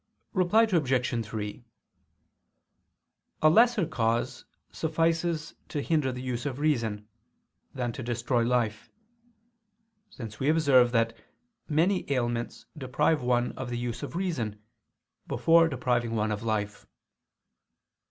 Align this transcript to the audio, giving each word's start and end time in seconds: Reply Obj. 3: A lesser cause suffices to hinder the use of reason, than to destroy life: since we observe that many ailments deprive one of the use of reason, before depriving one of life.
Reply 0.33 0.63
Obj. 0.63 1.23
3: 1.25 1.63
A 3.43 3.49
lesser 3.51 3.85
cause 3.85 4.45
suffices 4.71 5.53
to 5.69 5.79
hinder 5.83 6.11
the 6.11 6.23
use 6.23 6.47
of 6.47 6.57
reason, 6.57 7.07
than 7.75 7.91
to 7.91 8.01
destroy 8.01 8.41
life: 8.41 8.89
since 10.09 10.39
we 10.39 10.49
observe 10.49 10.91
that 10.93 11.15
many 11.69 12.11
ailments 12.11 12.65
deprive 12.75 13.21
one 13.21 13.51
of 13.51 13.69
the 13.69 13.77
use 13.77 14.01
of 14.01 14.15
reason, 14.15 14.59
before 15.27 15.67
depriving 15.69 16.15
one 16.15 16.31
of 16.31 16.41
life. 16.41 16.87